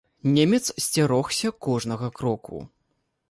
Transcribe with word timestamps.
Немец 0.35 0.65
сцярогся 0.85 1.51
кожнага 1.67 2.09
кроку. 2.21 2.65